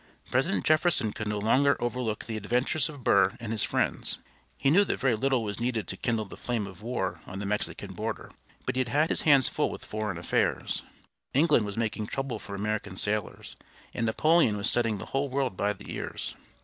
[0.31, 4.17] President Jefferson could no longer overlook the adventures of Burr and his friends.
[4.57, 7.45] He knew that very little was needed to kindle the flame of war on the
[7.45, 8.31] Mexican border.
[8.65, 10.81] But he had his hands full with foreign affairs;
[11.35, 13.55] England was making trouble for American sailors,
[13.93, 16.33] and Napoleon was setting the whole world by the ears.